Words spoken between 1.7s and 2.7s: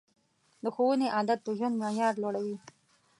معیار لوړوي.